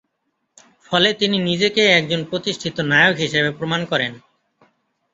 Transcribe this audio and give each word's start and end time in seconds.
ফলে 0.85 1.09
তিনি 1.13 1.37
নিজেকে 1.41 1.81
একজন 1.91 2.21
প্রতিষ্ঠিত 2.25 2.77
নায়ক 2.91 3.15
হিসেবে 3.17 3.49
প্রমাণ 3.51 3.81
করেন। 3.85 4.11